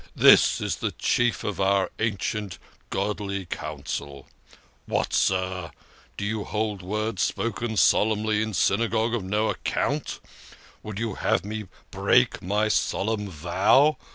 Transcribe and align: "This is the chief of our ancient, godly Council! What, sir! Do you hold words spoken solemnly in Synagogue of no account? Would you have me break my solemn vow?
"This 0.25 0.59
is 0.59 0.77
the 0.77 0.93
chief 0.93 1.43
of 1.43 1.61
our 1.61 1.91
ancient, 1.99 2.57
godly 2.89 3.45
Council! 3.45 4.25
What, 4.87 5.13
sir! 5.13 5.69
Do 6.17 6.25
you 6.25 6.43
hold 6.43 6.81
words 6.81 7.21
spoken 7.21 7.77
solemnly 7.77 8.41
in 8.41 8.55
Synagogue 8.55 9.13
of 9.13 9.23
no 9.23 9.51
account? 9.51 10.19
Would 10.81 10.97
you 10.97 11.13
have 11.13 11.45
me 11.45 11.65
break 11.91 12.41
my 12.41 12.67
solemn 12.67 13.29
vow? 13.29 13.97